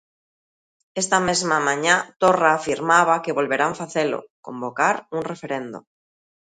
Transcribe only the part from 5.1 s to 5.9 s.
un referendo.